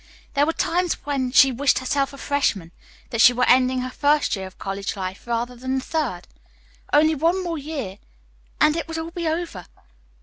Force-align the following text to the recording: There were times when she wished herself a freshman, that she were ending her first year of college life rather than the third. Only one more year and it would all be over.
There 0.33 0.47
were 0.47 0.53
times 0.53 0.93
when 1.05 1.29
she 1.31 1.51
wished 1.51 1.77
herself 1.77 2.11
a 2.11 2.17
freshman, 2.17 2.71
that 3.11 3.21
she 3.21 3.33
were 3.33 3.45
ending 3.47 3.81
her 3.81 3.91
first 3.91 4.35
year 4.35 4.47
of 4.47 4.57
college 4.57 4.95
life 4.95 5.27
rather 5.27 5.55
than 5.55 5.75
the 5.77 5.85
third. 5.85 6.27
Only 6.91 7.13
one 7.13 7.43
more 7.43 7.59
year 7.59 7.99
and 8.59 8.75
it 8.75 8.87
would 8.87 8.97
all 8.97 9.11
be 9.11 9.27
over. 9.27 9.67